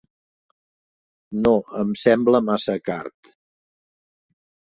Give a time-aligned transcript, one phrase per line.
[1.47, 1.51] No,
[1.81, 2.99] em sembla massa car.